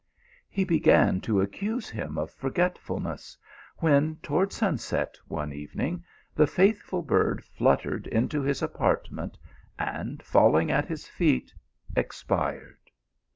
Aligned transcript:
He 0.49 0.63
began 0.63 1.21
to 1.21 1.41
accuse 1.41 1.87
him 1.91 2.17
of 2.17 2.33
forgetfulness, 2.33 3.37
when 3.77 4.15
towards 4.23 4.55
sunset, 4.55 5.15
one 5.27 5.53
evening, 5.53 6.03
the 6.33 6.47
faithful 6.47 7.03
bird 7.03 7.43
fluttered 7.45 8.07
into 8.07 8.41
his 8.41 8.63
apartment, 8.63 9.37
and, 9.77 10.23
falling 10.23 10.71
at 10.71 10.87
his 10.87 11.07
feet, 11.07 11.53
expired. 11.95 12.79